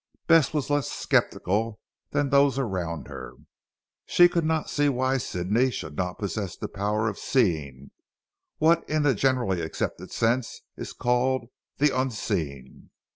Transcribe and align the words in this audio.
Bess 0.25 0.51
was 0.51 0.71
less 0.71 0.89
sceptical 0.91 1.79
than 2.09 2.31
those 2.31 2.57
around 2.57 3.07
her. 3.07 3.33
She 4.07 4.27
could' 4.27 4.43
not 4.43 4.67
see 4.67 4.89
why 4.89 5.17
Sidney 5.19 5.69
should 5.69 5.95
not 5.95 6.17
possess 6.17 6.57
the 6.57 6.67
power 6.67 7.07
of 7.07 7.19
seeing, 7.19 7.91
what 8.57 8.83
in 8.89 9.03
the 9.03 9.13
generally 9.13 9.61
accepted 9.61 10.11
sense 10.11 10.61
is 10.75 10.91
called 10.91 11.49
the 11.77 11.95
unseen. 11.95 12.89